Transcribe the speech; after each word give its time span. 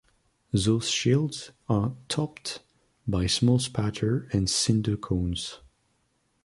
Those 0.51 0.89
shields 0.89 1.51
are 1.69 1.93
topped 2.09 2.63
by 3.07 3.27
small 3.27 3.59
spatter 3.59 4.27
and 4.33 4.49
cinder 4.49 4.97
cones. 4.97 5.59